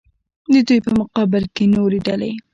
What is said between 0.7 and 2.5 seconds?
په مقابل کې نورې ډلې.